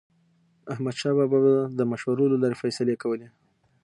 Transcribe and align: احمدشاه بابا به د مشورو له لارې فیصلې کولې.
احمدشاه 0.73 1.13
بابا 1.17 1.37
به 1.45 1.51
د 1.77 1.79
مشورو 1.91 2.31
له 2.31 2.37
لارې 2.41 2.59
فیصلې 2.63 2.95
کولې. 3.03 3.27